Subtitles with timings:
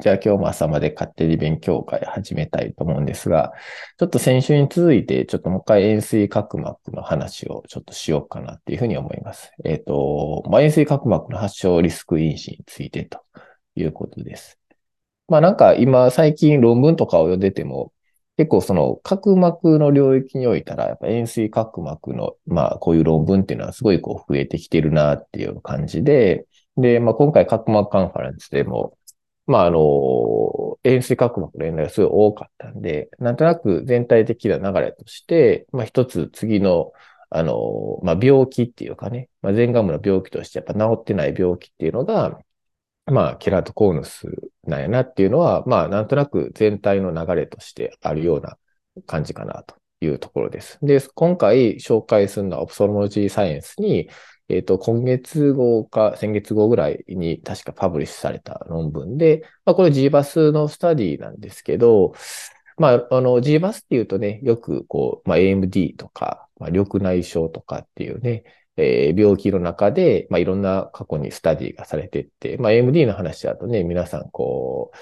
[0.00, 3.52] じゃあ今日も朝まで勝手に勉強会始めたいと思うんですが、
[3.98, 9.52] ちょっと先週に続いて、ちょっともう一回塩水角膜の話をちょっとしようかなっていうふうに思います。
[9.64, 13.20] えっ、ー、と、まあ、塩水角膜の発症リスク因子についてと
[13.74, 14.58] いうことです。
[15.28, 17.92] まあなんか今最近論文とかを読んでても、
[18.36, 26.46] 結構その角膜の領域においたら、やっぱ塩水角膜の、まあこういう論文っていうのはすごいこう増えてきてるなっていう感じで、
[26.76, 28.97] で、まあ今回角膜カンファレンスでも、
[29.48, 36.92] まああの、塩水角膜の連絡がすごい多かったんで、なんとなく全体的な流れとして、まあ一つ次の、
[37.30, 42.38] あの、まあ病気っていうかね、まあ前眼部の病気としてやっぱ治ってない病気っていうのが、
[43.10, 44.26] まあ、ケラトコーヌス
[44.64, 48.58] なんやなっていうのは、まあ、なんとなく全体の流れとしてあるような
[49.06, 50.78] 感じかなというところです。
[50.82, 54.10] で、今回紹介するのはオプソロモジーサイエンスに、
[54.48, 62.14] えっ、と、今月号か先月号ぐらいに確かパブリッシュされた論文で、まあ、これ GBAS のスタディなんですけど、
[62.78, 68.44] まあ、あの、GBAS っていうとね、よくこう、まあ、AMD とか、まあ、緑内障とかっていうね、
[68.78, 74.96] えー、病気の中で、まあ、いろんな過去にスタディがされてって、まあ、AMD の話だとね、皆さん、こう、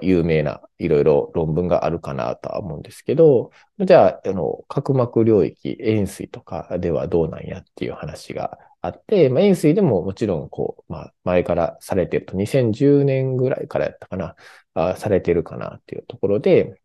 [0.00, 14.36] 有名ないろいろ論文があるかなとは思うんですけど、じゃあ、あの、角膜領域、塩水とかではどうなんやっていう話があって、まあ、塩水でももちろん、こう、まあ、前からされてると、2010年ぐらいからやったかな、
[14.74, 16.80] あされてるかなっていうところで、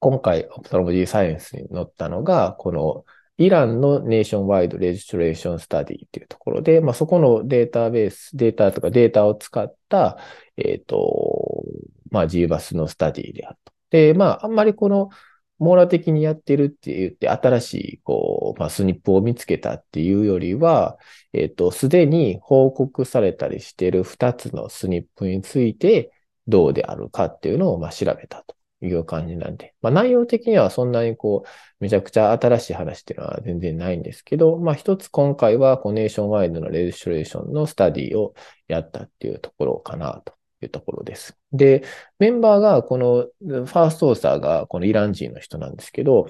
[0.00, 3.04] 今回、オプトロモジーサイエンスに載ったのが、この
[3.38, 10.18] イランのネーションワイドレジストレーションスタディっていうところで、まあ、そこのデータベース、データとかデータを使った、
[10.56, 11.64] えっ、ー、と、
[12.10, 13.72] まあ、GBAS のスタディであると。
[13.90, 15.10] で、まあ、あんまりこの、
[15.58, 20.98] 網羅的にやってるって言って、新しい、こう、まあ、スニップを見つけたっていうよりは、
[21.32, 26.12] えっ、ー、と、すでに報告されたりしてる2つのスニップについて、
[26.46, 28.56] どうであるかっていうのを、まあ、調べたと。
[28.82, 31.48] いう感じなんで、まあ内容的にはそんなにこう、
[31.80, 38.34] めちゃくちゃ新しい話っていうのは全然ないんですけど、まあ一つ今回はこうネーションワイドのレジストレーションのスタディを
[38.68, 41.36] やったっていうところかなというところです。
[41.52, 41.84] で、
[42.18, 46.28] メンバーがこのファーストオーサーがこのイラン人の人なんですけど、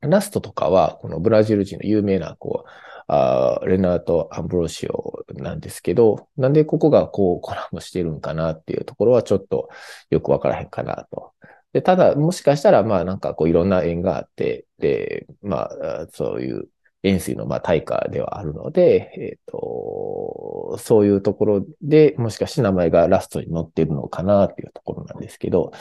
[0.00, 2.70] ラストとかはこのブラジル人の有名なこう、
[3.08, 9.68] あレナート・アンブロシオなんですけど、なんでここがこうコラボしてるんかなっていうところはちょっと
[10.10, 11.32] よくわからへんかなと
[11.76, 16.70] で、ただ、もしかしたら、まあなんかこういろんな縁があって、で、まあ、そういう
[17.06, 25.72] 塩水のまあ対価ではあるので、えっ、ー、と、そういうところでもしかして名前がラストに載ってるのかなっていうところなんですけど、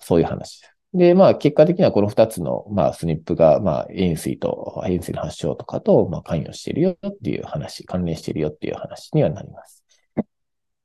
[0.00, 0.76] そういう話です。
[0.94, 9.82] で、まあ結果的にはこの二つのまあスニップがまあ塩水と、塩水の発症とかとまあ関与しているよっていう話、関連しているよっていう話にはなります。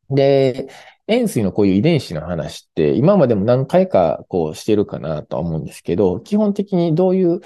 [0.10, 0.68] で、
[1.08, 7.42] 塩水のこういう遺伝子の話って、今までも何回かこうしてるかなと思うんですけど、基本的にどういう、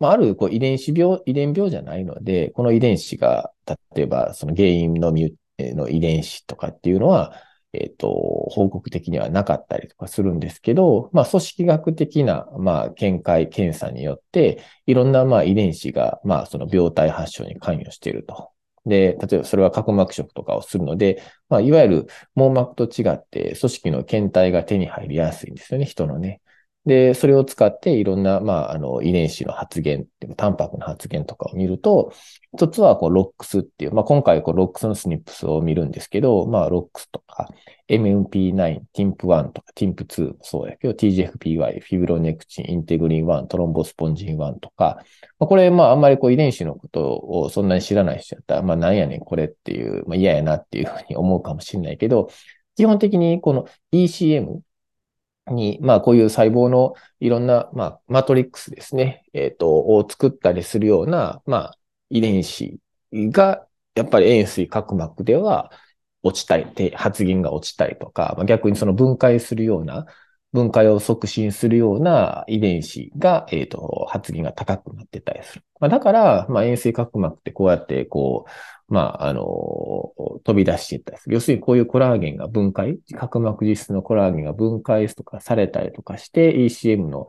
[0.00, 3.52] まあ、あるこう遺伝子病、遺伝病じゃないので、この遺伝子が、
[3.94, 7.34] 例えばその原因のミュの遺伝子とかっていうのは、
[7.72, 8.08] えっ、ー、と、
[8.50, 18.54] 報告的にはなかったりとかするんですけど、まあ、組織学的な、まあ、見解、検査によって、いろんな、まあ、遺伝子が、まあ、その病態発症に関与していると
[18.86, 26.40] で、例えばそれは角膜色とかをするので、まあ、いわゆる網膜と違って組織の検体が手に入りやすいんですよね、人のね。
[26.86, 30.06] で、それを使っていろんな、まあ、あの、遺伝子の発現、
[30.36, 32.12] タンパクの発現とかを見ると、
[32.54, 37.48] 一つは、こう、ロックスっていう、まあ、今回、こう、ロックスのスニップスを見るんですけど、まあ、ロックスとか、
[37.88, 44.98] MMP9、TIMP1 とか、TIMP2 もそうやけど、TGFPY、フィブロネクチン、インテグリン1、トロンボスポンジン1とか、
[45.38, 52.28] まあ、これ、まあ、あんまりこう、遺伝子のことをそんなに知らない人だったら、まあ、なんやねん、これっていう、まあ、嫌やなっていうふうに思うかもしれないけど、
[52.76, 54.60] 基本的にこの ECM、
[55.50, 61.78] に、まあ、こういう細胞のいろんな、まあ、マトリックスですね、えっ、ー、と、を作ったりするような、まあ、
[62.10, 62.78] 遺伝子
[63.12, 65.70] が、やっぱり塩水角膜では
[66.22, 70.06] 落ちたり、発現が落ちたりとか、まあ、逆にその分解するような、
[70.54, 75.64] 分解を促進するような遺伝子が、えっ、ー、と、発現が高くなってたりする。
[75.80, 78.46] まあ、だから、まあ、塩水角膜ってこうやって、こ
[78.88, 79.42] う、まあ、あの、
[80.44, 81.34] 飛び出していったりする。
[81.34, 87.26] 要するにこういうコラーゲンが分解、角膜実質のコラーゲンが分解とかされたりとかして、ECM の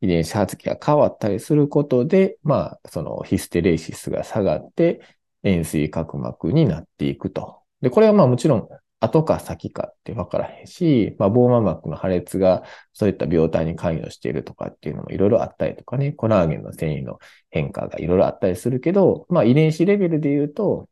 [0.00, 5.00] 遺伝子発揮が変わったりすることで、まあ、そのヒステレーシスが下がって、
[5.42, 7.58] 塩水角膜になっていくと。
[7.80, 8.68] で、これはまあもちろん
[9.00, 17.18] 後か先かって分からへんし、まあ、防膜膜の破裂がそういった病態に関与しているとかっていうのもいろいろあったりとかね、コラーゲンの繊維の
[17.50, 20.88] 変化がいろいろあったりするけど、まあ、遺伝子レベルで言うと、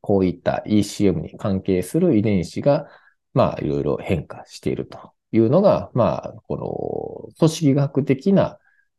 [0.00, 2.88] こういった ECM に関係する遺伝子が、
[3.34, 8.58] まあ、いろいろ変化しているというのが、まあ、この組織学的な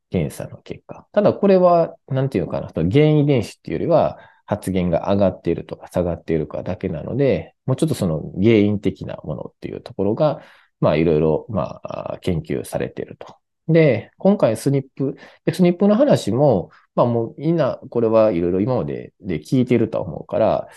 [0.09, 1.07] 検査の結果。
[1.11, 4.19] ただ、これは、なんていうのかな、原因遺伝子っていうよりは、
[4.53, 10.41] 発現が上がっているとか下がっているかだけなので、もうちょっとその原因的なものっていうところが、
[10.79, 13.35] まあいろいろ、まあ研究されていると。
[13.67, 15.15] で、今回スニップ、
[15.51, 20.67] スニップの話も、まあもうみんなこれはいろいろ今までで聞いていると思うから、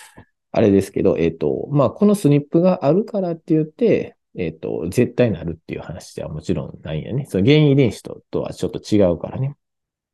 [0.53, 7.27] あれですけど、えっ、ー、と、まあこのスニップがあるからって言って、えっ、ー、と、絶対なるっていう話ではもちろんないんやね。
[7.29, 9.57] その原因遺伝子ととはちょっと違うからね。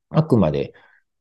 [0.08, 0.72] あくまで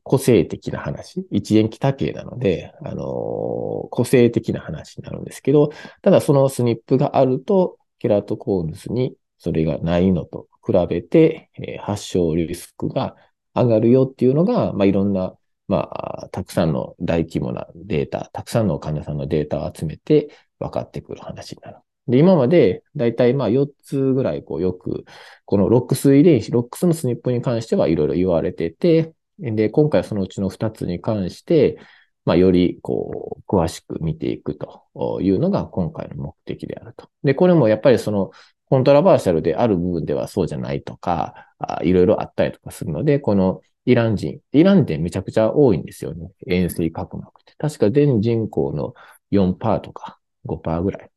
[0.04, 5.72] 個性的な話、一元期多形なので、あのー、個性的な話になるんですけど、
[6.02, 13.16] ただそのスニップがあると、ケラトコーヌスにそれがないのと比べて、えー、発症リスクが
[13.54, 15.36] 上がるよっていうのが、まあ、いろんな、
[15.68, 21.78] まあ、たくさんの大規模なデータ、たくさんの患者さんのデータを集めて分かってくる話になる。
[22.08, 25.06] で、今まで、だいたいまあ4つぐらい、こう、よく、
[25.46, 31.78] このロックス遺伝子、ロックスのスニップに関してはいろいろ言われてて、で、今回はそのうちの2つに関して、
[32.26, 37.10] まあ、より、こう、詳しく見ていくというのが今回の目的であると。
[37.24, 38.32] で、これもやっぱりその、
[38.70, 41.48] コントラバーシャルである部分ではそうじゃないとか、
[41.82, 46.32] いろいろあったりとかするので、このイラン人、イランでめちゃくちゃ多いんですよね。
[46.48, 47.54] 塩水角膜って。
[47.58, 48.94] 確か全人口の
[49.32, 51.10] 4%とか5%ぐらい。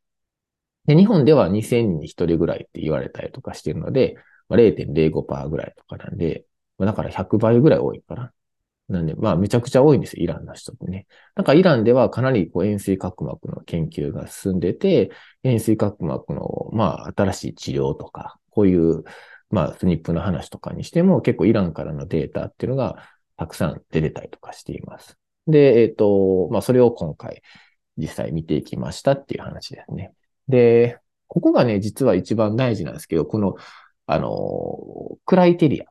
[0.87, 4.17] で、日本では2000人に1人ぐらいって言われたりとかしてるので、
[4.49, 6.45] まあ、0.05%ぐらいとかなんで、
[6.79, 8.33] だから100倍ぐらい多いかな。
[8.89, 11.07] なんで、まあ、めちゃくちゃ多いんですよ、イランの人ってね。
[11.37, 15.11] なんかイランではかなりこう塩水角膜の研究が進んでて、
[15.43, 19.05] 塩水角膜の、まあ、新しい治療とか、こういう、
[19.51, 25.17] まあ、スニップの話とかにしても、結構イランからのデータっていうのがたくさん出てたりとかしています。
[25.47, 27.43] で、えっ、ー、と、まあ、それを今回
[27.97, 30.13] 実際見ていきましたっていう話ですね。
[30.49, 33.57] で、ここがね、実は一番大事なんですけど、この、
[34.07, 35.87] あの、クライテリア。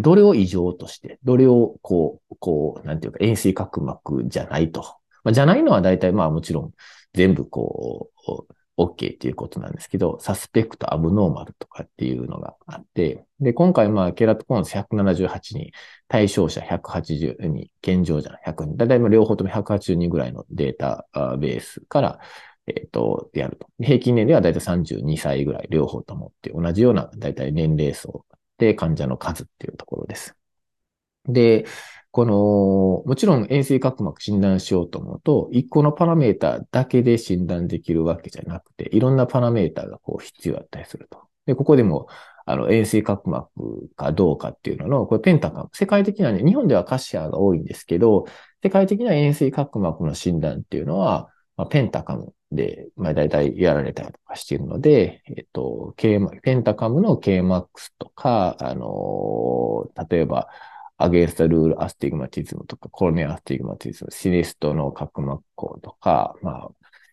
[0.00, 4.82] どれを異常として、どれをこう、こう、なんていうか、塩水角膜じゃないと。
[5.24, 6.72] まあ、じゃないのは大体まあもちろん
[7.14, 15.72] 全部こう、OK っていうことなんですけど、サスペクト、アブノーマルとかっていうのがあって、で、今回まあ、ケラトコンス178に、
[16.08, 21.06] 対象者180に、健常者100人、だいたい両方とも180人ぐらいのデータ
[21.38, 22.18] ベースから、
[22.66, 23.68] えっ、ー、と、やると。
[23.80, 28.26] 平均年齢はだいたい32歳ぐらい、両方ともって同じようなだいたい年齢層
[28.58, 30.36] で患者の数っていうところです。
[31.28, 31.66] で、
[32.10, 41.20] この、もちろん塩水角膜診断しようと思うと、一個のパラメータだけで診断できるわけじゃなくて、いろんなパラメータがこう必要だったりすると。
[41.44, 42.08] で、ここでも、
[42.46, 43.50] あの、円錐角膜
[43.96, 45.68] かどうかっていうのの、これ Pentacam。
[45.72, 48.24] 世界的なね、日本では CASIA が多いんですけど、
[48.62, 57.66] 世界的な円錐角膜の診断っていうのは、まあ、 Pentacam で、まあ、大体やられたりとかしているので、えっと、K、 Pentacam の Kmax
[57.98, 60.48] とか、あの、例えば、
[60.98, 66.68] against rule astigmatism とか、 corneal astigmatism、 thinnest の角膜厚とか、まあ、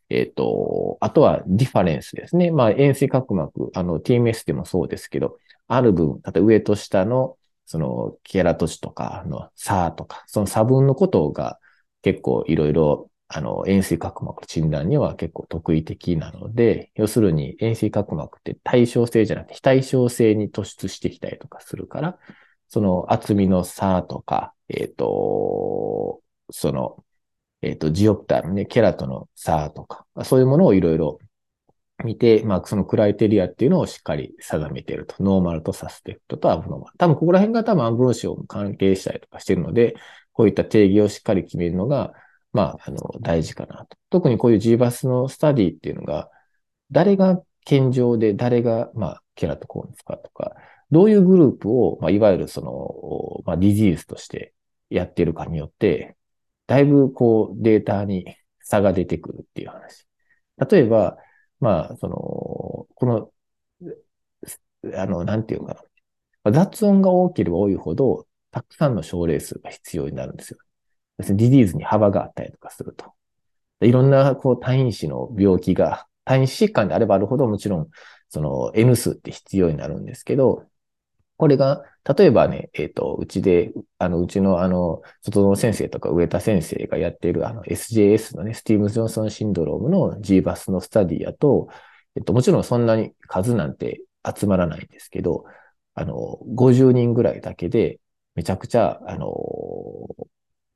[0.09, 2.51] えっ、と、あとは difference ですね。
[2.51, 5.37] まあ、円錐角膜、あの、TMS でもそうですけど、
[5.67, 11.59] ある部分、例えば上と下の、その、ケラトチとかの差とか、その差分のことが
[12.01, 22.19] 結構いろいろあの、塩水角膜診断には結構得意的なので、要するに塩水角膜って対称性じゃなくて非対称性に突出してきたりとかするから、
[22.69, 26.21] その厚みの差とか、えっ、ー、と、
[26.51, 27.03] その、
[27.63, 31.17] えっ、ー、と、ジオプターのね、ケラトの差とか、そういうものをいろいろ
[32.03, 35.23] 見て、まあ、その criteria っていうのをしっかり定めていると。
[35.23, 36.97] normal と suspect と abnormal。
[36.97, 39.95] 多分ここら辺が多分アンブロシオも関係したりとかしてるので、
[40.33, 42.13] こういった定義をしっかり決めるのが、
[42.53, 43.97] まあ、あの、大事かなと。
[44.09, 46.29] 特にこういう G バスのスタディっていうのが、
[46.91, 50.55] 誰が健常で誰が、まあ、 keratoconus かとか、
[50.91, 54.53] どういうグループを、まあ、いわゆるその、まあ、 disease として
[54.89, 56.15] やってるかによって、
[56.67, 60.07] だいぶこうデータに差が出てくるっていう話。
[60.69, 61.17] 例えば、
[61.59, 62.15] まあ、その、
[62.95, 63.31] この、
[64.95, 65.81] あの、なんていうか
[66.43, 66.51] な。
[66.51, 70.59] 雑音が多ければ多いほど、たくさんの症例数が必要になるんですよ。
[71.19, 73.13] ディディーズに幅があったりとかすると。
[73.81, 77.89] いろんな、こう、単因子の病気が、単因子疾患であればあるほど、もちろん、
[78.29, 80.65] その N 数って必要になるんですけど、
[81.37, 81.83] これが、
[82.17, 91.67] 例えばね、えっ、ー、と、うちで、あの、うちの、あの、外の先生とか上田先生がやっている、あの、SJS のね、スティーム・ジョンソンシンドロームの GBAS のスタディやと、
[92.15, 95.45] えっと、もちろんそんなに数なんて集まらないんですけど、
[95.95, 97.99] あの、50人ぐらいだけで、
[98.35, 99.27] めちゃくちゃ、あの、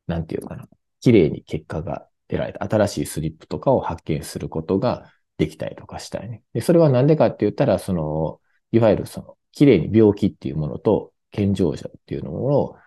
[0.07, 0.67] なんていうかな、
[1.01, 6.43] 綺麗に結果が得られた、新しいスリップとかを発見することができたりとかしたいね。
[6.53, 8.39] で、それはなんでかって言ったら、その、
[8.71, 12.77] いわゆるその、綺麗に病気っていうものと健常者っていうのを、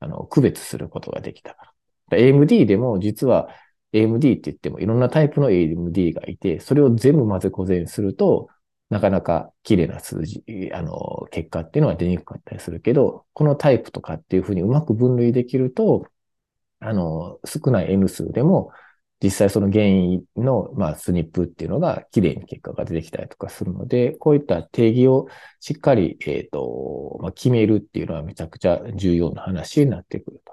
[0.00, 1.72] あの、区別することができたか
[2.10, 2.18] ら。
[2.18, 3.48] AMD でも実は
[3.92, 8.48] AMD って言ってもいろんなタイプの AMD がいて、それを全部混ぜこぜにすると、
[8.88, 16.06] なかなか綺麗な数字、あの、結果っていうのは出にくかったりするけど、このタイプとかっていうふうにうまく分類できると、
[16.80, 18.72] あの、少ない N 数でも、
[19.22, 25.26] 実際その原因の、まあ、スニップっていうのが綺麗に結果が出てきたりとかするので、こういった定義を
[25.60, 30.52] しっかり、えっ、ー、と、まあ、決めるっていうのはめちゃくちゃ重要な話になってくると。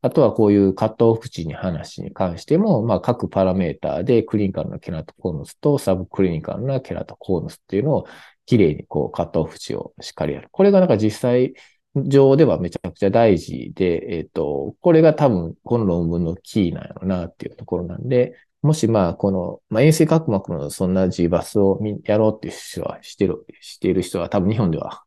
[0.00, 8.06] あとはこういうカットオフ値に話に関しても、まあ、各パラメーターでクリニカルなケラトコーヌスとサブクリニカルなケラトコーヌスっていうのを
[8.44, 10.48] 綺麗にこうカットオフ値をしっかりやる。
[10.52, 11.54] これがなんか実際
[11.94, 25.04] 上ではめちゃくちゃ大事で、えっ、ー、と、これが多分この論文のキーなんやろなっていうところなんで、もしまあこの、まあ、塩水角膜のそんな G バスをやろうっていう人はしてる、している人は多分日本ではほ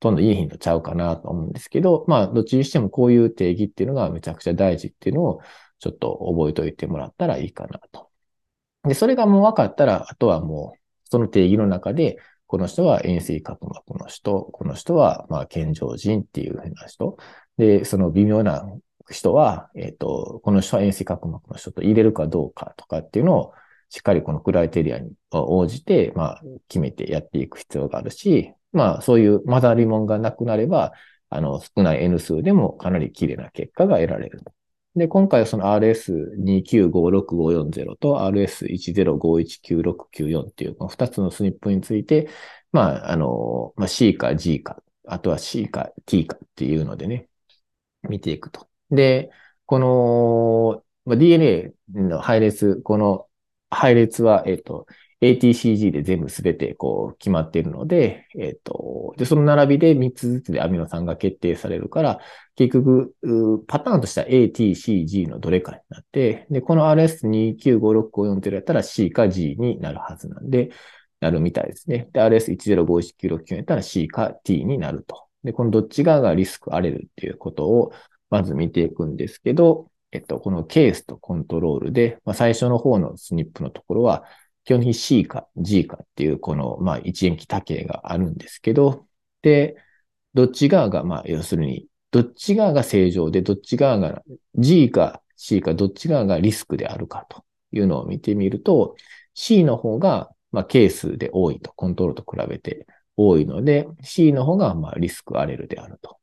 [0.00, 5.40] とんどいい頻度ちゃうかなと思うんですけど、まあ、どっちにしてもこういう定義っていうのがめちゃくちゃ大事っていうのを
[5.78, 8.10] ちょっと覚えておいてもらったらいいかなと。
[8.84, 12.18] で、それがもう分かったら、あとはもう、その定義の中で、
[12.50, 17.16] この人は遠征角膜の人、この人は、まあ、健常人っていうふうな人。
[17.58, 18.68] で、その微妙な
[19.08, 23.52] 人は、えっ、ー、と、この人は遠征角膜の人と入れるかどうかとかっていうのを、
[23.88, 30.90] しっかりこのクライテリアに応じて、まあ、決めてやっていく必要があるし、まあ、そういう混ざり物がなくなれば、
[31.28, 34.42] あの、少ない N 数でもかなり綺麗な結果が得られる。
[34.96, 42.28] で、今回はその RS2956540 と RS10519694 っていうこの2つのスニップについて、
[42.72, 47.28] まあ、あの、まあ、C か G か、あとは C か T かっていうのでね、
[48.02, 48.68] 見ていくと。
[48.90, 49.30] で、
[49.66, 53.28] この、まあ、DNA の配列、この
[53.70, 54.86] 配列は、えっ、と、
[55.20, 62.20] ATCG で全部すべてこう決まっているので、えっ、と、で、その並びで3つずつでアミノ酸が決定されるから、
[62.56, 63.14] 結局、
[63.66, 70.70] パターンとしては ATCG のどれかになって、で、この RS295654 やったら C か G になるはずなんで、
[71.20, 72.08] なるみたいですね。
[72.12, 75.26] で、RS105196 やったら C か T になると。
[75.44, 77.92] で、このどっち側がリスクあれるっていうことを
[78.30, 84.24] まず見ていくんですけど、えっと、このケースとコントロールで、まあ、最初の方のスニップのところは、
[84.64, 89.06] 基本的に C か G かっていう、この、まあ、一元気多形があるんですけど、
[89.42, 89.76] で、
[90.34, 94.22] どっち側が、まあ、要するに、どっち側が正常で、どっち側が
[94.56, 98.96] G か C かどっち側がリスクであるかというのを見てみると、
[99.34, 102.86] C の方が、まあ、ケースで多いと、コントロールと比べて
[103.16, 106.18] 多いので、C の方が、まあ、リスクアレルであると。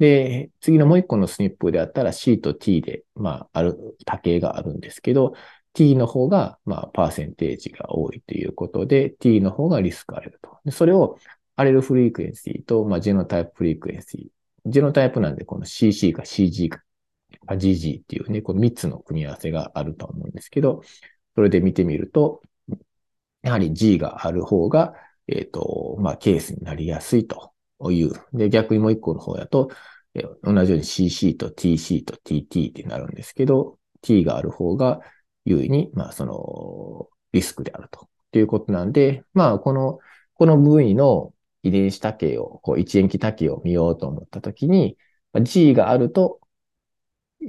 [0.00, 5.34] で、次のもう一個のスニップであったら C と T で、まあ、ある、多形があるんですけど、
[5.72, 10.58] T の方が、まあ、パーセンテージが多いということで、T の方がリスクアレルと。
[10.64, 11.18] でそれを、
[11.56, 14.70] アレルフリークエンシーと、まあ、ジェノタイプフリークエンシー。
[14.70, 16.82] ジェノタイプなんで、この CC か CG か
[17.48, 20.82] GG っていうね、この3つの組み合わせがあると思うんですけど、
[21.34, 22.42] それで見てみると、
[23.42, 24.94] やはり G がある方が、
[25.28, 27.52] えっ、ー、と、まあ、ケースになりやすいと
[27.90, 28.12] いう。
[28.32, 29.70] で、逆にもう一個の方だと、
[30.42, 35.00] 同じように CC と TC と TT ってなるんですけど、T がある方が、
[35.50, 38.08] 優位に、まあ、その、リスクであると。
[38.32, 39.98] ということなんで、まあ、この、
[40.34, 44.96] この部位の遺伝子多形を、こう、一塩基多形を見ようと思ったときに、
[45.42, 46.40] G があると、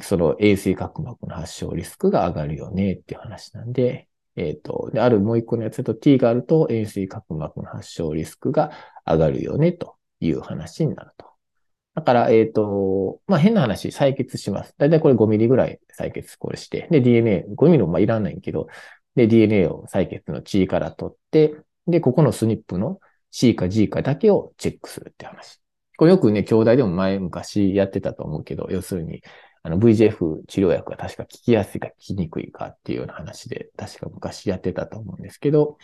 [0.01, 8.71] その衛生角膜の発症リスクが上がるよねっていう話なんで、えっ、ー、と、で、あるもう一個のやつだと T があると衛生角膜の発症リスクが
[9.05, 11.30] 上がるよねという話になると。
[11.93, 14.73] だから、えっ、ー、と、まあ、変な話、採血します。
[14.77, 18.67] だいたいこれ5ミリぐらい採血これして、で、DNA、5ミリもまあいらないけど、
[19.15, 21.55] で、DNA を採血の G から取って、
[21.87, 25.59] で、ここのスニップの C か G かだけをチェックするって話。
[25.97, 29.21] これよくね、兄弟でも前昔やってたと思うけど、要するに、
[29.63, 35.77] あの VGF 治療薬が確か効きやすいか効きにくいかっていうような話で、確か昔やってたと思うんですけど、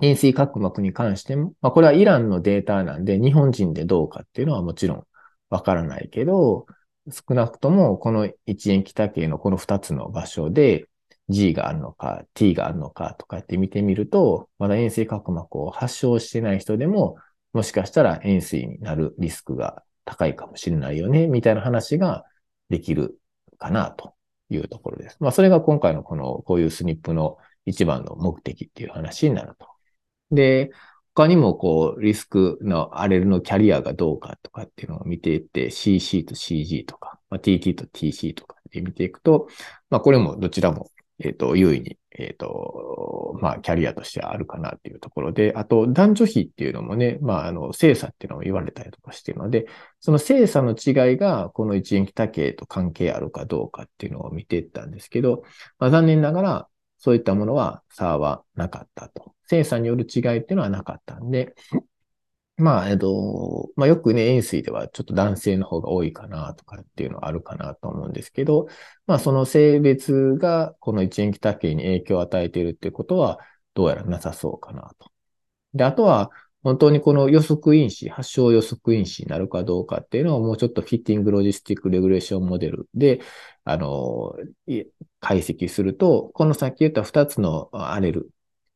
[0.00, 5.06] 陰水角膜に関しても、まあ、これはイランのデータなんで、日本人でどうかっていうのはもちろん
[5.50, 6.66] わからないけど、
[7.10, 10.86] 少なくともこの一円北系のこの二つの場所で
[11.28, 17.16] G があるのか T があるのかとかって見てみると、まだ塩水角膜を発症してない人でも、
[17.52, 22.24] もしかしたら塩水になるリスクが高いかもしれないよね、みたいな話が
[22.68, 23.18] できる
[23.58, 24.14] かなと
[24.50, 25.16] いうところです。
[25.20, 29.69] まあ、それが今回のこの、こういうスニップの一番の目的っていう話になると。
[30.30, 30.70] で、
[31.14, 39.48] 他にもこう、リスクのアレルのキャリアがどうかとかっていうのを見ていって、CC と CG とか、まあ、TT と TC とかで見ていくと、
[39.90, 49.66] まあ、これもどちらも、えっ、ー、と、優位にえっ、と、まあ、キャリアとしてあるかなっていうところで、あと、男女比っていうのもね、まあ、あの、精査っていうのも言われたりとかしてるので、
[50.00, 55.44] その精査の違いが、この一円期系と関係あるかどうかっていうのを見ていったんですけど、
[55.78, 56.68] まあ、残念ながら、
[56.98, 59.34] そういったものは差はなかったと。
[59.50, 61.56] 精査による違いっていうのはなかったんで、
[62.56, 68.68] まあ、えっと、まあよくね、塩水ではちょっと男性の方が多いかなとかっていうのはあるかなと思うんですけど、
[69.06, 73.40] まあその性別がこの一円気多形に影響を与えているっていうことは
[73.74, 75.10] どうやらなさそうかなと。
[75.74, 76.30] で、あとは
[76.62, 83.20] 本当にこの予測因子、発症予測因子になるかどうかっていうのをもうちょっとフィッティングロジスティックレグレーションモデルで、
[83.64, 84.34] あの、
[85.20, 88.30] 解析すると、このさっき言った2つのアレル、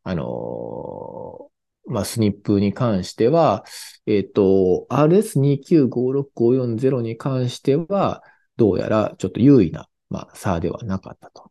[0.04, 1.50] あの、
[1.86, 3.64] まあ、スニップに関しては、
[4.06, 8.22] えっ、ー、と、RS2956540 に関しては、
[8.56, 11.50] どうやらちょっと優位な、まあ、差ではなかったと。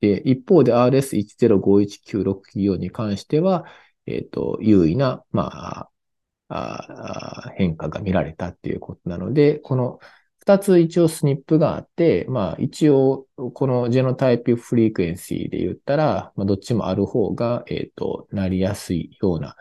[0.00, 3.64] で一方で RS1051964 に関しては、
[4.06, 5.88] えっ、ー、と、優位な、まあ、
[6.48, 10.00] あ変化が見られたっていうことなので、この
[10.44, 19.54] 二つ一応スニップがあって、まあ一応このジェノタイプフリークエンシーで言ったら、まあ、どっちもある方が、えっ、ー、と、なりやすいような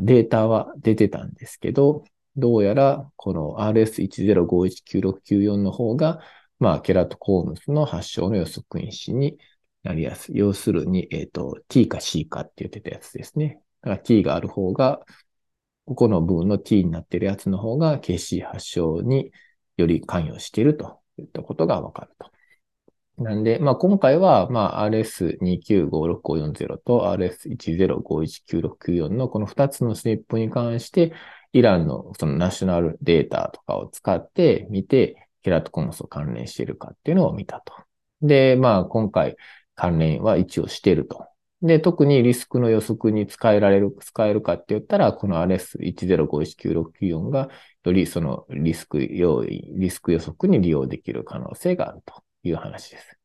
[0.00, 2.02] データは出てたんですけど、
[2.36, 6.20] どうやらこの RS10519694 の方が、
[6.58, 9.38] まあケラトコームスの発症の予測因子に
[9.84, 10.36] なりやすい。
[10.36, 13.60] 要するに、えっ、ー、と、T か C かって言ってたやつですね。
[13.80, 15.02] だから T がある方が、
[15.84, 19.30] ここの部分の T になってるやつの方が KC 発症に
[19.76, 22.30] より関与しているといったことがわかると。
[23.18, 31.14] なんで、まあ、今回は、まあ、RS2956540 と RS10519694 のこの2つのスニップに関して、
[31.52, 37.72] イランのそのナショナルデータとかを使って見て、ケラトコモスを関連しているかっていうのを見たと。
[38.20, 39.36] で、まあ、今回
[39.74, 41.26] 関連は一応していると。
[41.62, 47.48] で、特にリスクの予測に使えられる、使えるかって言ったら、この RS10519694 が
[47.84, 53.18] よりそのリスク用意、リスク予測に利用できる可能性があるという話です。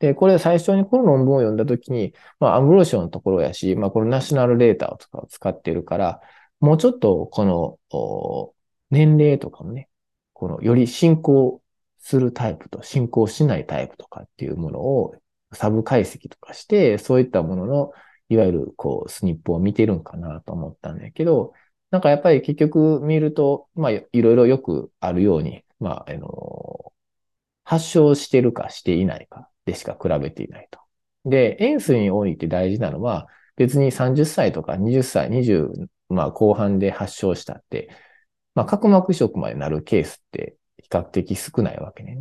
[0.00, 4.98] で、これ最初にこの論文を読んだときに、まあ、アンブローションのところやし、まあ、このナショナルデータを
[5.28, 6.20] 使ってるから、
[6.60, 8.52] もうちょっとこの
[8.90, 9.88] 年齢とかもね、
[10.32, 11.60] このより進行
[11.98, 15.14] するタイプと進行しないタイプとかっていうものを
[15.52, 17.92] サブ解析とかして、そういったものの、
[18.28, 21.54] いわゆるこうスニップを見てるんかなと思ったんだけど、
[21.90, 26.92] なんかやっぱり結局見ると、まあいろいろよくあるように、まあ、あの、
[27.64, 30.80] 発症してるかしていないかでしか比べていないと。
[31.24, 37.90] で、塩水において大事なのは、別に30歳とか20歳、20、まあ後半で発症したって、
[38.54, 42.18] まあ角膜移植までなるケースって比較的少ないわけね。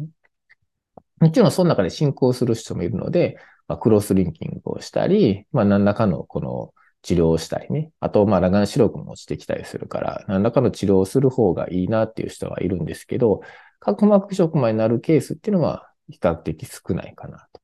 [1.19, 7.91] もちろんその中で進行する人もいるので、まあ、クロスリンキングをしたり、まあ何らかのこの治療をしたりね。
[7.99, 13.41] あと、まあ、裸眼視力も落ちてきたりするから、何らかの治療をする方がいいなっていう人はいるんですけど、
[13.79, 17.61] 角膜食麻になるケースっていうのは比較的少ないかなと。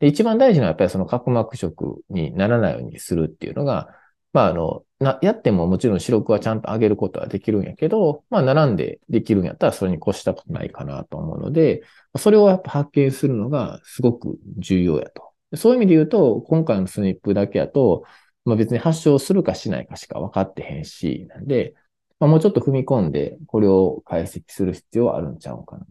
[0.00, 3.88] で、一番大事なのはやっぱりその角膜食にならないようにするっていうのが、
[4.32, 11.82] まあ、あの、な、やってももちろん視力はちゃんと上げることはできるんやけど、まあ、並んでできるんやったらそれに越したことないかなと思うので、
[12.16, 15.32] それをやっぱ発見するのがすごく重要やと。
[15.56, 18.04] そういう意味で言うと、今回のスニップだけやと、
[18.44, 21.74] まあ、別に発症するかしないかしか分かってへんし、なんで、
[22.20, 25.86] まあ、もうちょっと踏み込んで、これを解析する必要はあるんちゃうかな。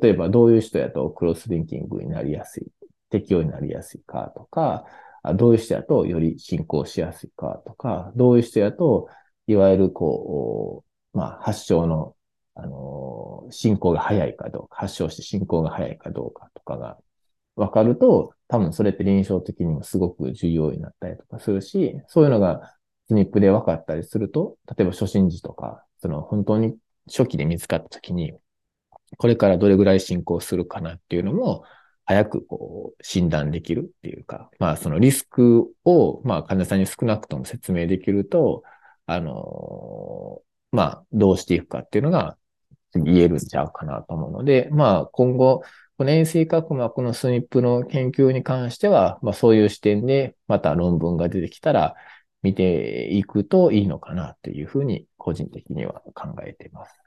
[0.00, 2.66] 例えば、どういう人やとクロスリンキングになりやすい、
[3.10, 4.84] 適用になりやすいかとか、
[5.34, 9.08] どういう人やとより進行しやすいかとか、どういう人やと、
[9.46, 12.14] いわゆるこう、まあ、発症の、
[12.54, 16.98] あの、進行が早いかどうか、発症して進行が早いかどうかとかが
[17.56, 22.74] 分かると、多分それって臨床的にもすごく重要になったりとかするし、そういうのが
[23.08, 28.34] スニップで分かったりすると、例えば初診時とか、その本当に初期で見つかった時に、
[29.16, 31.64] これからどれぐらい進行するかなっていうのも、
[32.08, 38.62] 早くこう診断できるっていうか、まあそのリスクを、まあ患者さんに少なくとも説明できると、
[39.04, 40.40] あの、
[40.72, 42.38] まあどうしていくかっていうのが
[42.94, 45.62] 言えるんちゃうかなと思うので、まあ今後、
[45.98, 51.94] この塩水角膜のスニップの研究に関しては、まあそういう視点でまた論文が出てきたら
[52.42, 56.98] 見ていくといいのかなというふうに個人的には考えています。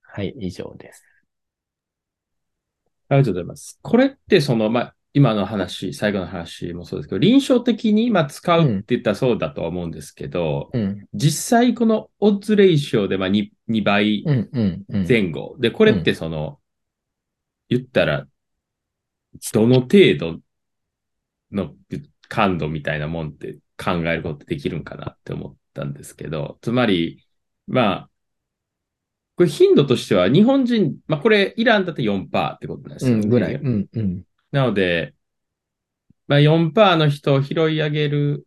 [0.00, 1.04] はい、以上です。
[3.10, 3.78] ありがとうございます。
[3.82, 14.24] これってその、まあ、今の話、最後の話もそうですけど、臨床的に今使うって言ったらそうだとは思うんですけど、うん、実際このオッズレーションでまあ 2, 2倍
[15.08, 16.60] 前後、で、これってその、
[17.68, 18.26] 言ったら、
[19.52, 20.40] どの程度
[21.50, 21.74] の
[22.28, 27.24] 感度みたいなもんって考えることできるんかなって思ったんですけど、つまり、
[27.66, 28.09] まあ、
[29.40, 33.22] これ頻度としては日本人、まあこれイランだって4%ってことなんですよね。
[33.22, 33.54] うん、ぐらい。
[33.54, 34.22] うん、うん。
[34.52, 35.14] なので、
[36.28, 38.46] まあ4%の人を拾い上げる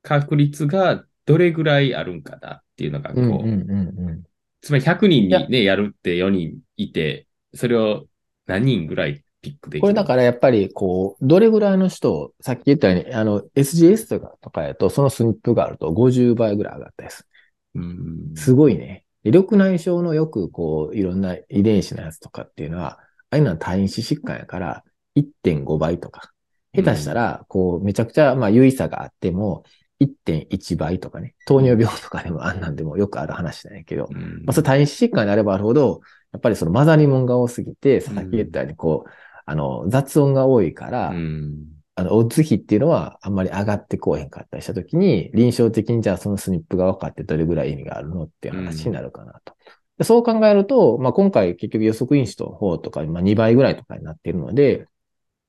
[0.00, 4.22] 確率がどれぐらいあるんかなっていうのがこう、うんうんうんうん、
[4.62, 8.06] つまり100人にね、やるって4人いて、それを
[8.46, 17.28] 何人ぐらいピックできるこれだからやっぱり、こう、どれぐらいの人を、さっき言ったように、あの、SGS とかとかやと、そのスニップがあると50倍ぐらい上がったです。
[17.74, 19.03] うんすごいね。
[19.24, 24.84] 緑内障のよく、こう、いろんな遺伝子のやつとかっていうのは、ああいうのは単因子疾患やから、
[25.16, 26.32] 1.5倍とか、
[26.74, 29.64] 下手したら、こう、めちゃくちゃ、まあ、優位差があっても、
[30.00, 36.00] 1.1倍とかね、糖尿病とかでもあんなんでもよくある話なんやけど、うん、まあ、それ単因子疾患であればあるほど、
[36.32, 39.10] やっぱりその混ざり物が多すぎて、さっき言ったように、こう、
[39.46, 41.54] あの、雑音が多いから、うん、
[41.96, 49.54] あの、オッズ比っていうのはあんまり上がってこうへんかったりしたときに、臨床的にじゃあそのスニップが分かってどれぐらい意味があるのっていう話になるかなと。
[49.98, 54.86] うん、そう考えると、まあ、今回結局予測因子の方とか、まあ、2倍ぐらいとかになっているので、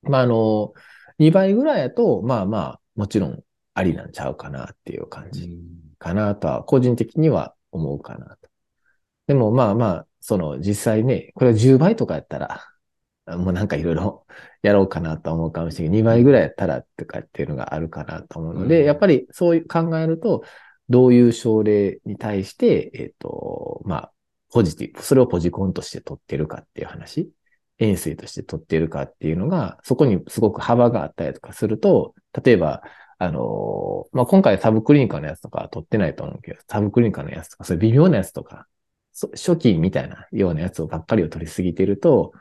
[0.04, 0.74] まあ、あの、
[1.18, 5.50] 2倍ぐらいやと、まあまあ、もちろんありなんちゃうかなっていう感じ
[5.98, 8.50] かなとは、個人的には思うかなと。
[9.28, 12.62] でもまあまあ、その実際ね、これは10倍とかやったら、
[13.38, 14.26] もうなんかいろいろ
[14.66, 16.00] やろうかなと思うかもしれない。
[16.00, 20.44] 2倍ぐらいやったらとかっていうのがあるかなと思うので、うん、やっぱりそういう考えると、
[20.90, 24.12] どういう症例に対して、えっ、ー、と、まあ、
[24.52, 27.30] ポジティブ、それをポジコンとして取ってるかっていう話、
[27.80, 32.82] 塩水として取ってるかっていうのが、そこにすごく幅があったりとかすると、例えば、
[33.18, 38.68] あの、まあ、今回サブクリニカのやつとか取ってないと思うけど、サブクリニカのやつとか、そういう微妙なやつとか、
[39.34, 42.34] 初期みたいなようなやつをばっかりを取りすぎてると、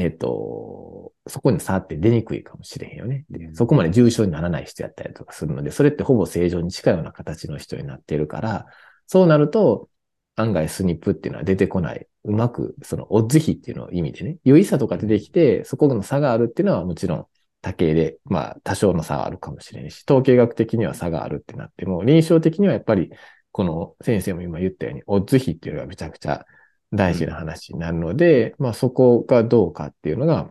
[0.00, 3.26] えっ、ー、と、そこに差って出にくいかもしれへんよね。
[3.30, 8.66] で、そこまで重症にならない人やったりとかするので、それってほぼ正常に近いような形の人になっているから、
[9.06, 9.88] そうなると、
[10.36, 12.06] 案外スニップっていうのは出てこない。
[12.24, 17.26] うまく、その、オッズ比っていうのを意味でね、良い差とか出てきて、そこの差があるっていうのはもちろん、
[17.62, 23.10] 多形で、まあ、多少の差はあるかもしれないし、統計学的には差があるってなっても、臨床的にはやっぱり、
[23.52, 26.46] この先生も今言ったように、オッズ比っていうのがめちゃくちゃ
[26.92, 30.50] 大事な話になるので、うん、まあそこがどうかっていうのが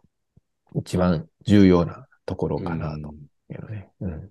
[0.76, 3.90] 一番重要なところかなというのね。
[4.02, 4.30] うん。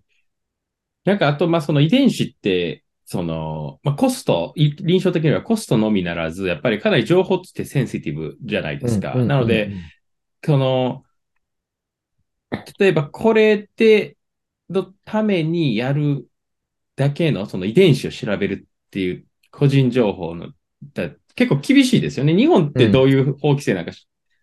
[1.05, 9.14] なんかあと、まあその遺伝子って、その、まあコスト、臨床的にはコストのみならず、やっぱりかなり情報ってセンシティブじゃないですか。
[9.14, 9.73] なので、
[10.44, 11.05] その、
[12.79, 14.16] 例えばこれで、
[14.71, 16.29] のためにやる
[16.94, 20.51] だけのその遺伝子を調べるっていう個人情報の
[21.35, 22.35] 結構厳しいですよね。
[22.35, 23.93] 日本ってどういう法規制なんか、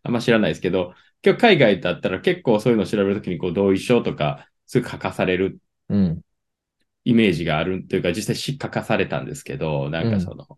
[0.03, 0.93] あんま知らないですけど、
[1.23, 5.59] 今日海外だったら結構そういうのを調べるときにこう同意書とかすぐ書かされる
[7.03, 10.57] イメージがあるというか、実際書かされたんですけど、なんかその、うん、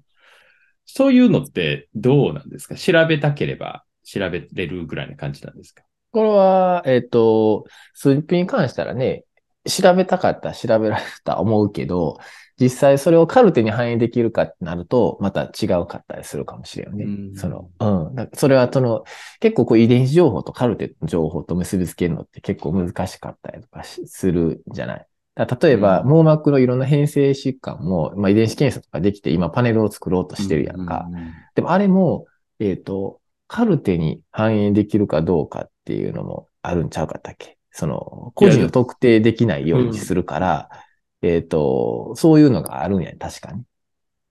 [0.86, 2.76] そういうのってどうなんですか？
[2.76, 5.84] 調べたければ調べれるぐらいな感じなんですか？
[6.12, 9.24] これは、えっ、ー、と、スイップに関したらね、
[9.66, 12.20] 調べたかったら調べられたと思うけど、
[12.60, 17.06] 実際それをカルテに反映できるかってなると、また違うかったりするかもしれんよね。
[17.06, 17.86] うん、その、う
[18.22, 18.30] ん。
[18.34, 19.04] それはその、
[19.39, 31.08] 結構こう遺伝子情報とカルテの情報と結びつけるのって結構難しかったりとかするんじゃない例えば、網膜のいろんな変性疾患も、まあ、遺伝子検査とかできて今パネルを作ろうとしてるやんか。
[31.54, 32.26] でもあれも、
[32.60, 37.58] えっ、ー、と、カルテに反映できるかどうかっていうのもあるんちゃうかったっけ？
[37.70, 40.70] その、個人を特定できないようにするから、
[41.22, 43.64] えっ、ー、と、そういうのがあるんや、確かに。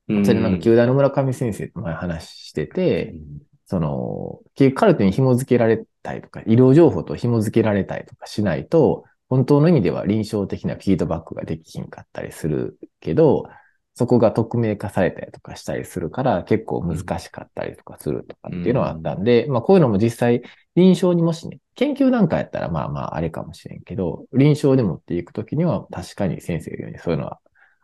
[0.08, 4.40] うん、それなんか、旧大の村上先生と前話してて、うん、その、
[4.74, 13.48] カルテに紐付けられたりとか、医療情報と紐付けられたりとかしないと、本当の意味では臨床的なフィードバックができひんかったりするけど、
[13.98, 20.42] そこが匿名化されたりとかしたりするから、結構難しかったりとかするとかっていうのはあったんで、うん、まあこういうのも実際、
[20.74, 27.38] 臨床にもしね、研究段階やったらまあまああれかもしれんけど、臨床で持っていくときには確かに先生が言うようにそういうのは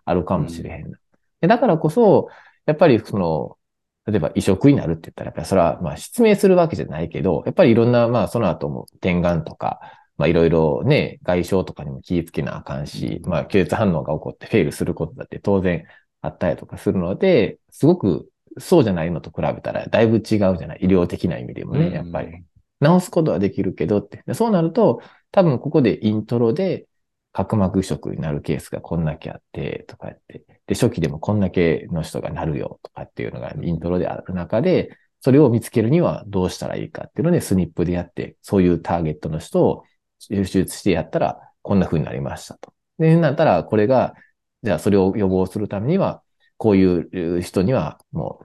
[0.04, 0.98] あるかもしれへんな。
[1.40, 2.28] うん、だからこそ、
[2.66, 3.56] やっぱりその、
[4.04, 9.80] 例えば移植になるって言ったら、やっぱりそれはまあ失明するわけじゃないけど、やっぱりいろんなまあその後も点眼とか、
[10.18, 15.84] まあいろいろね、外傷とかにも気をつけなあかんし、まあ拒絶反応が起こってフェイルすることだって当然
[16.22, 20.78] あったりとかするので、すごくそうじゃないのと比べたらだいぶ違うじゃない？
[20.82, 22.42] 医療的な意味でもね、やっぱり。
[22.80, 24.24] 直すことはできるけどって。
[24.34, 26.86] そうなると、多分ここでイントロで
[27.32, 30.44] 角膜移植になるケースがこんだけあって、とかやって。
[30.66, 39.84] で、初期でもこんだけの人がなるよ、とかっていうのがイントロである中で、それを見つけるにはどうしたらいいかっていうので、スニップでやって、そういうターゲットの人を
[40.28, 42.72] 手術してやったら、こんな風になりましたと。
[42.98, 44.14] で、なったら、これが、
[44.62, 46.22] じゃあそれを予防するためには、
[46.56, 48.40] こういう人には、も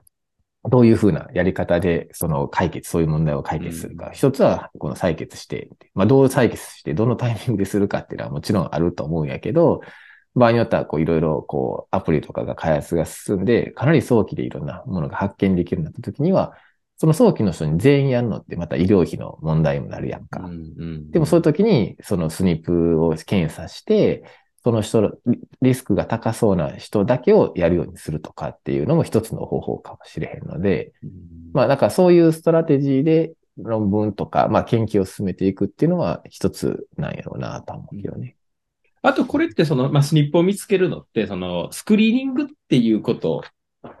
[0.64, 4.08] う、どういう風なやり方で、その解決、そういう問題を解決するか。
[4.08, 9.80] うん、一つは、この採決して、まあ、どう採決して、どのタイミングでするかっていうのはもちろんあると思うんやけど、
[10.34, 16.56] 場合によっては、こう、いろいろ、こう、アプリとかが開発が進んで、かなり早期でいろんなものが発見できるようになった時には、
[16.96, 20.40] その早期の人に全員やるのってまた医療費の問題になるやんか。
[20.40, 24.24] うんうん、でもそういう時に、そのスニップを検査して、
[24.68, 25.18] その人、
[25.62, 31.10] リスクが高そうな人だけをやるようにするとかっていうのも一つの方法かもしれへんので、うん、
[31.54, 38.36] まあだからそういう strategy で論文とか、まあ研究を進めていくっていうのは一つなんやろうなと思うけどね。
[39.00, 43.42] あとこれってその、まあ、 SNP を見つけるのって、その、スクリーニングっていうこと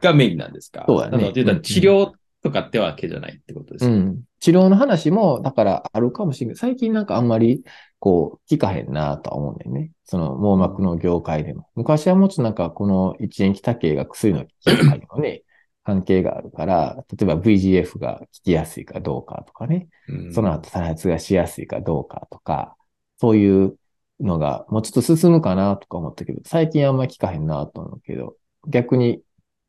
[0.02, 0.84] がメインなんですか？
[0.86, 1.32] そうだね。
[1.32, 1.40] 治
[1.80, 6.56] 療とかってわけじゃないってことですか、うん、治療の話も、だからあるかもしれない。
[6.56, 7.64] 最近なんかあんまり、
[7.98, 9.90] こう、聞かへんなとは思うんだよね。
[10.04, 11.68] その網膜の業界でも。
[11.74, 15.42] 昔はもうちょっとなんか、この一円気多形が薬の業界にもね、
[15.84, 22.76] 関係があるから、例えば VGF が効きやすいかどうかとかね、うん、その後再発がしやすいかどうかとか、
[23.18, 23.78] そういう
[24.20, 28.36] のがもうちょっと進むかなとか思ったけど、最近あんまり聞かへんなと思うけど、
[28.68, 29.22] 逆に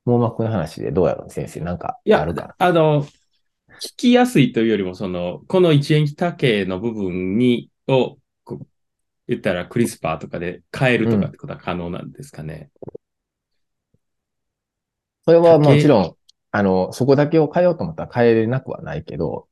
[0.06, 8.18] 網膜の話でどうやろう先生、なんかあるかあの、聞きやすいというよりも、その、この一円気多形の部分に、を、
[9.28, 12.72] 言ったらクリスパーとかで変えるとかってことは可能なんですかね。
[12.82, 12.94] うん、
[15.26, 16.16] それはもちろん、
[16.52, 19.48] あの、そこだけを変えようと思ったら変えれなくはないけど、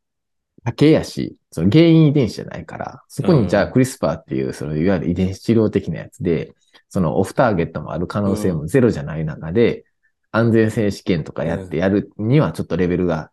[0.64, 6.56] 多形やし、その原因遺伝子じゃないから、そこにじゃあクリスパーっていう、そのいわゆる遺伝子治療的なやつで、
[6.90, 9.86] そのオフターゲットもある可能性もゼロじゃない中で、
[10.32, 13.32] 安全性試験とかやってやるにはちょっとレベルが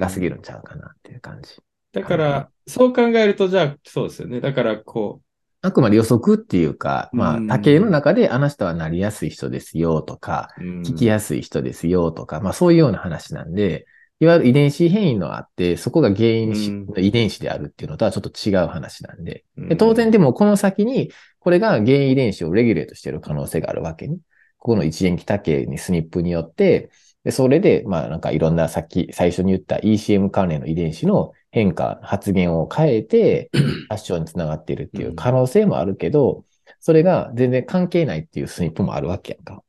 [0.00, 1.56] 高すぎるんちゃうかなっていう感じ。
[1.92, 4.40] だから、そう考えると、じゃあ、そうですよね。
[4.40, 5.28] だから、こう。
[5.60, 13.86] あくまで予測っていうか、まあ、多形の中であの人はなりやすい人ですよとか、聞きやすい人ですよとか、まあそういうような話なんで、
[14.20, 19.44] いわゆる遺伝子変異のあって、そこが原因の遺伝子であるっていうのとはちょっと違う話なんで。
[19.56, 24.18] で当然でもこの先に、これが原因遺伝子をレギュレートしている可能性があるわけね。
[24.58, 26.90] ここの一元気多形にスニップによって、
[27.24, 33.50] でそれで、まあなんかいろんなさっき最初に言った ECM 関連の遺伝子の変化、発現を変えて
[33.88, 36.44] 発症につながっているっていう可能性もあるけど、
[36.80, 39.62] それが全然関係ないっていうスニップもあるわけやんか。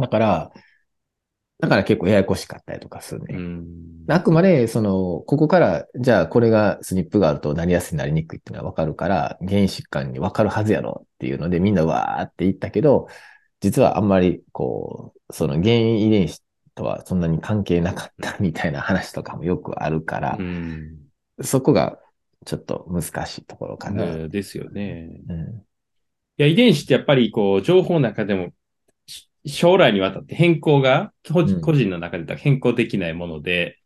[0.00, 0.52] だから、
[1.60, 3.34] だから結構ややこしかったりとかするね。
[4.08, 13.08] あくまで、その、ここから、じゃあこれがスニップがあるとなりやすいなりにくいっていうのはわかるから、原因疾患にわかるはずやろっていうのでみんなわーって言ったけど、
[13.60, 16.42] 実はあんまり、こう、その原因遺伝子
[16.74, 20.38] とはそんなに関係なかった みたいな話とかもよくあるから、
[21.40, 21.98] そこが
[22.44, 24.28] ちょっと難しいところかな。
[24.28, 25.20] ですよね。
[25.28, 25.62] うん、い
[26.38, 28.52] や、遺伝子ってやっぱりこう、情報の中でも
[29.44, 31.12] 将来にわたって変更が、
[31.62, 33.78] 個人の中で変更できないもので、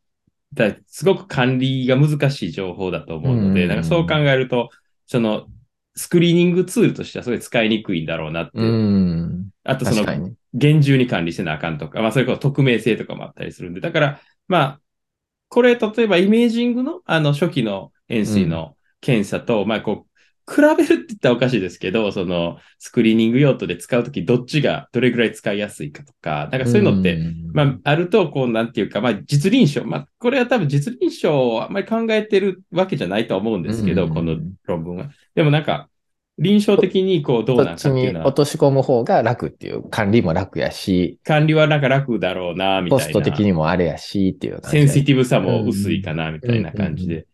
[0.54, 4.68] だすごく管理が難しい情報だと思うので、なんかそう考えると、
[5.06, 5.46] その、
[5.94, 8.52] スクリーニングツールとしてはすごい使いにくいんだろうなって。
[9.64, 14.80] あとその、厳重に管理せなあかんとか、まあそれこそ匿名性とかもあったりするんで、だから、まあ、
[15.48, 20.12] これ例えばイメージングのあの初期の塩水の検査と、うん、まあこう、
[20.50, 27.18] 比べるって言ったらおかしいですけど、そのスクリーニング用途で使うときどっちがどれぐらい使いやすいかとか、なんかそういうのって、
[27.52, 35.10] まああると、こうなんていうか、まあ実臨床、まあこれは多分実臨床をあんまり考えてるわけじゃないと思うんですけど、この論文は。
[35.34, 35.88] でもなんか、
[36.38, 38.26] 臨床的にこうどうなんかっていうのは。
[38.26, 41.18] 落とし込む方が楽っていう、管理も楽やし。
[41.24, 43.04] 管理はなんか楽だろうな、みたいな。
[43.04, 47.26] コスト的にもあれやし、っていうセンシティブさも薄いかな、みたいな感じで。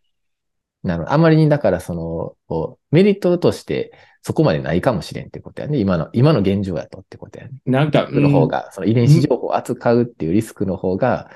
[0.83, 5.77] なるあまりに、だからその、こうメリットとしてそこまでないかもしれんってことやね。
[5.77, 7.51] 今の、今の現状やとってことやね。
[7.65, 11.29] なんか、の方が、その遺伝子情報を扱うっていうリスクの方が、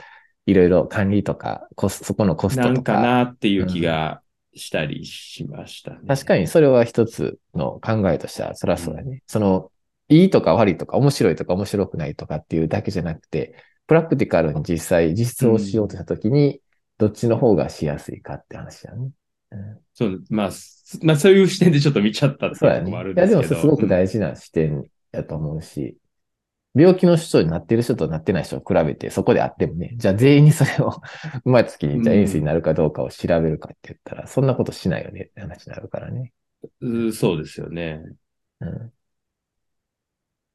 [0.45, 2.93] いろいろ管理とか、コスそこのコストとか。
[2.93, 4.21] なんかなっていう気が
[4.55, 5.99] したりしましたね。
[6.01, 9.11] うん、確かにそれは一つの考えとしては、そりゃそうだね。
[9.11, 9.71] うん、その、
[10.09, 13.55] いいとか悪いとか面白いとか面白くないとかっていうだけじゃなくて、
[13.87, 16.61] プラクティカルに実際実装しようとしたときに、
[16.97, 19.11] どっちの方がしやすいかって話だね。
[19.93, 20.49] そう、まあ、
[21.01, 23.41] まあそういう視点でちょっと見ちゃったっていうのもあるんですけど。
[23.41, 25.95] ね、いや、でもすごく大事な視点やと思うし、うん、
[26.75, 31.01] 病気の人になってる人となってない人を比べて、そこであってもね、じゃあ全員にそれを
[31.45, 36.33] うまい時に、じゃあエンスになるかどうかを調べるかって言ったら、そんなことしないよねって話になるからね。
[36.81, 38.01] うそうですよね。
[38.59, 38.93] うん。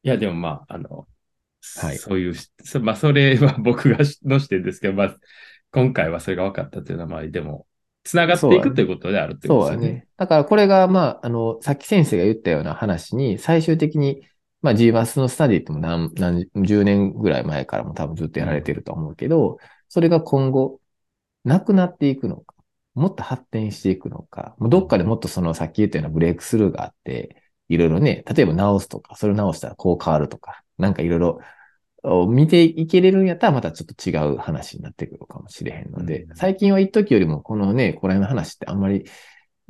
[0.02, 1.06] いや、でもまあ、あの、
[1.76, 2.34] はい、そういう、
[2.80, 5.16] まあ、それは僕がの視点ですけど、まあ、
[5.70, 7.66] 今回はそれが分かったというのは、まあ、でも、
[8.04, 9.86] つながっていくということであるってことですよね。
[9.86, 10.08] そうだね。
[10.16, 14.26] だからこれが、まあ、あの、さっき先生が言ったような話に、最終的に、
[14.62, 20.80] まあ GMAS のスタディっても何、何、十年ぐらい前からも多分ずっとやられてると思うけど、それが今後、
[21.44, 22.54] なくなっていくのか、
[22.94, 31.40] もっと発展していくのか、もうどっかでもっとそのさっき言ったようなブレイクスルーがあって、いろいろね、例えば直すとか、それを直したらこう変わるとか、なんかいろいろ
[32.28, 39.04] 見ていけれるんやったらまたちょっと違う話になってくるかもしれへんので、うん、最近は一時よりもこのね、これの話ってあんまり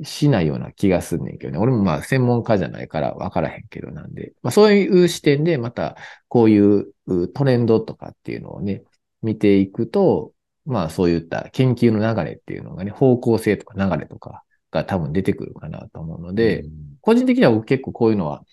[0.01, 1.59] しないような気がすんねんけどね。
[1.59, 6.93] 俺もまあ専門家じゃないから分からへんけどなんで、まあそういう視点でまたこういう
[7.33, 8.83] トレンドとかっていうのをね、
[9.21, 10.31] 見ていくと、
[10.65, 18.43] まあそういった研究の流れっていうのがね、方向性とか流れとかが多分出てくるかなと思うので、うん、個人的には僕結構こういうのは、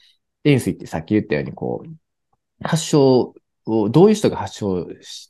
[0.44, 1.88] 塩水ってさっき言ったようにこう、
[2.62, 3.34] 発症
[3.66, 4.86] を、どういう人が発症、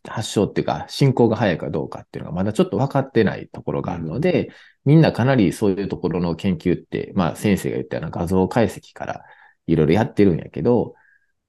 [0.06, 4.52] 発症っていうか、進行が早いかどうかっていうのがまだちょっと分かってないところがあるので、うん、
[4.86, 9.24] みんなかなりそういうところの研究って、まあ先生が言ったような画像解析から
[9.66, 10.94] いろいろやってるんやけど、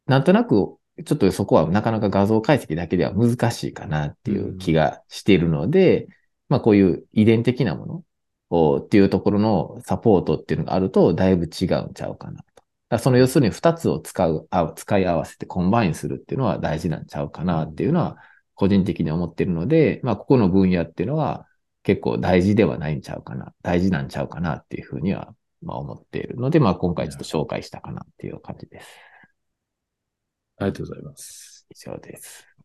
[0.08, 6.10] なんとなく、ちょっとそこはなかなか画像解析だけでは難しいかなっていう気がしているので、うん、
[6.50, 8.04] まあこういう遺伝的なも
[8.50, 12.44] のっていうところのサポートっていうのがあると、だいぶ違うんちゃうかな
[12.90, 18.18] だその要するに二つを使う、使い合わせて combine するっていうのは大事なんちゃうかなっていうのは
[18.56, 21.47] 個人的に思ってるので、まあ、ここの分野っていうのは
[21.88, 28.88] 結構大事ではないんちゃうかな、大事なんちゃうかなっていうふうには、まあ思っているので、まあ今回ちょっと紹介したかなっていう感じです。
[30.58, 31.66] ありがとうございます。
[31.70, 32.57] 以上です。